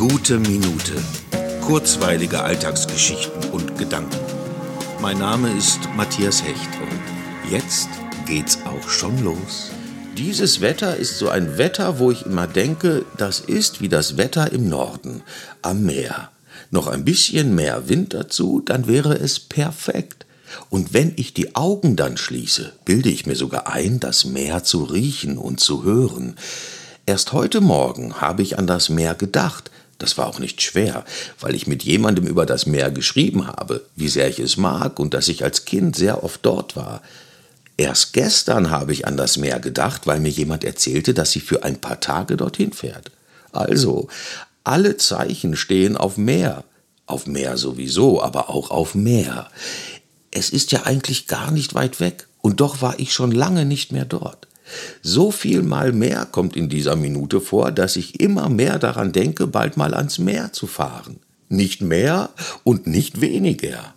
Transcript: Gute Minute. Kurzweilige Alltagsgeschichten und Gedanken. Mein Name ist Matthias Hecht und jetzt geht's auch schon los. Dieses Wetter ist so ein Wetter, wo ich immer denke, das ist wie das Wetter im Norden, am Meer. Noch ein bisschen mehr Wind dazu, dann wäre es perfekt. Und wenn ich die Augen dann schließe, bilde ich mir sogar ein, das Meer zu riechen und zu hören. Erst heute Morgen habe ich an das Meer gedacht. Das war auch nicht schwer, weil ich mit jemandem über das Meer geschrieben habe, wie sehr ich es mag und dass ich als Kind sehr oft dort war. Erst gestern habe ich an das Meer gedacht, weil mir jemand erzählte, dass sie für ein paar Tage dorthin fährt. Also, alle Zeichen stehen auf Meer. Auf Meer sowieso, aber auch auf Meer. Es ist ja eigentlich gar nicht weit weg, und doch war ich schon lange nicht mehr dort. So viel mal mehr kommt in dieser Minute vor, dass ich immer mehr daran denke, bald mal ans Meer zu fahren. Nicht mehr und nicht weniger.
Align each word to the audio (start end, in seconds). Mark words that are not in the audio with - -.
Gute 0.00 0.38
Minute. 0.38 0.94
Kurzweilige 1.60 2.42
Alltagsgeschichten 2.42 3.50
und 3.50 3.76
Gedanken. 3.76 4.16
Mein 5.02 5.18
Name 5.18 5.54
ist 5.54 5.78
Matthias 5.94 6.42
Hecht 6.42 6.70
und 6.80 7.50
jetzt 7.52 7.90
geht's 8.24 8.60
auch 8.64 8.88
schon 8.88 9.22
los. 9.22 9.70
Dieses 10.16 10.62
Wetter 10.62 10.96
ist 10.96 11.18
so 11.18 11.28
ein 11.28 11.58
Wetter, 11.58 11.98
wo 11.98 12.10
ich 12.10 12.24
immer 12.24 12.46
denke, 12.46 13.04
das 13.18 13.40
ist 13.40 13.82
wie 13.82 13.90
das 13.90 14.16
Wetter 14.16 14.50
im 14.52 14.70
Norden, 14.70 15.20
am 15.60 15.82
Meer. 15.82 16.30
Noch 16.70 16.86
ein 16.86 17.04
bisschen 17.04 17.54
mehr 17.54 17.90
Wind 17.90 18.14
dazu, 18.14 18.62
dann 18.64 18.86
wäre 18.86 19.18
es 19.18 19.38
perfekt. 19.38 20.24
Und 20.70 20.94
wenn 20.94 21.12
ich 21.16 21.34
die 21.34 21.54
Augen 21.56 21.96
dann 21.96 22.16
schließe, 22.16 22.72
bilde 22.86 23.10
ich 23.10 23.26
mir 23.26 23.36
sogar 23.36 23.70
ein, 23.70 24.00
das 24.00 24.24
Meer 24.24 24.64
zu 24.64 24.82
riechen 24.82 25.36
und 25.36 25.60
zu 25.60 25.84
hören. 25.84 26.36
Erst 27.04 27.34
heute 27.34 27.60
Morgen 27.60 28.22
habe 28.22 28.40
ich 28.40 28.58
an 28.58 28.66
das 28.66 28.88
Meer 28.88 29.14
gedacht. 29.14 29.70
Das 30.00 30.16
war 30.18 30.26
auch 30.26 30.38
nicht 30.38 30.62
schwer, 30.62 31.04
weil 31.40 31.54
ich 31.54 31.66
mit 31.66 31.84
jemandem 31.84 32.26
über 32.26 32.46
das 32.46 32.66
Meer 32.66 32.90
geschrieben 32.90 33.46
habe, 33.46 33.86
wie 33.94 34.08
sehr 34.08 34.28
ich 34.28 34.38
es 34.40 34.56
mag 34.56 34.98
und 34.98 35.14
dass 35.14 35.28
ich 35.28 35.44
als 35.44 35.66
Kind 35.66 35.94
sehr 35.94 36.24
oft 36.24 36.40
dort 36.42 36.74
war. 36.74 37.02
Erst 37.76 38.14
gestern 38.14 38.70
habe 38.70 38.92
ich 38.92 39.06
an 39.06 39.16
das 39.16 39.36
Meer 39.36 39.60
gedacht, 39.60 40.06
weil 40.06 40.18
mir 40.18 40.30
jemand 40.30 40.64
erzählte, 40.64 41.14
dass 41.14 41.32
sie 41.32 41.40
für 41.40 41.64
ein 41.64 41.80
paar 41.80 42.00
Tage 42.00 42.36
dorthin 42.36 42.72
fährt. 42.72 43.10
Also, 43.52 44.08
alle 44.64 44.96
Zeichen 44.96 45.54
stehen 45.54 45.96
auf 45.96 46.16
Meer. 46.16 46.64
Auf 47.06 47.26
Meer 47.26 47.56
sowieso, 47.56 48.22
aber 48.22 48.50
auch 48.50 48.70
auf 48.70 48.94
Meer. 48.94 49.50
Es 50.30 50.50
ist 50.50 50.72
ja 50.72 50.84
eigentlich 50.84 51.26
gar 51.26 51.50
nicht 51.50 51.74
weit 51.74 52.00
weg, 52.00 52.26
und 52.40 52.60
doch 52.60 52.80
war 52.80 52.98
ich 52.98 53.12
schon 53.12 53.32
lange 53.32 53.66
nicht 53.66 53.92
mehr 53.92 54.04
dort. 54.06 54.46
So 55.02 55.30
viel 55.30 55.62
mal 55.62 55.92
mehr 55.92 56.26
kommt 56.26 56.56
in 56.56 56.68
dieser 56.68 56.96
Minute 56.96 57.40
vor, 57.40 57.72
dass 57.72 57.96
ich 57.96 58.20
immer 58.20 58.48
mehr 58.48 58.78
daran 58.78 59.12
denke, 59.12 59.46
bald 59.46 59.76
mal 59.76 59.94
ans 59.94 60.18
Meer 60.18 60.52
zu 60.52 60.66
fahren. 60.66 61.20
Nicht 61.48 61.80
mehr 61.82 62.30
und 62.64 62.86
nicht 62.86 63.20
weniger. 63.20 63.94